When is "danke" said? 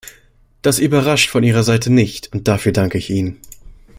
2.71-2.97